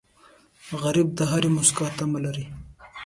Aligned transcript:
غریب 0.81 1.07
د 1.17 1.19
هرې 1.31 1.49
موسکا 1.55 1.87
تمه 1.97 2.19
لري 2.25 2.45